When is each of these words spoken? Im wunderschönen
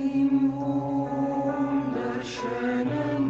Im 0.00 0.56
wunderschönen 0.56 3.29